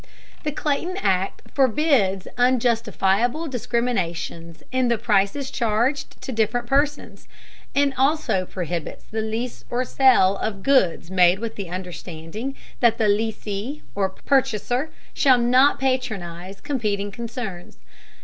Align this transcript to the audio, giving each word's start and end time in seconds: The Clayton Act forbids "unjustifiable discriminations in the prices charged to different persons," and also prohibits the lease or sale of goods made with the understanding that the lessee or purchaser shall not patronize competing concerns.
The 0.41 0.51
Clayton 0.51 0.97
Act 0.97 1.43
forbids 1.53 2.27
"unjustifiable 2.35 3.47
discriminations 3.47 4.63
in 4.71 4.87
the 4.87 4.97
prices 4.97 5.51
charged 5.51 6.19
to 6.23 6.31
different 6.31 6.65
persons," 6.65 7.27
and 7.75 7.93
also 7.95 8.47
prohibits 8.47 9.03
the 9.03 9.21
lease 9.21 9.63
or 9.69 9.85
sale 9.85 10.37
of 10.37 10.63
goods 10.63 11.11
made 11.11 11.37
with 11.37 11.55
the 11.55 11.69
understanding 11.69 12.55
that 12.79 12.97
the 12.97 13.07
lessee 13.09 13.83
or 13.93 14.09
purchaser 14.09 14.89
shall 15.13 15.37
not 15.37 15.79
patronize 15.79 16.61
competing 16.61 17.11
concerns. 17.11 17.77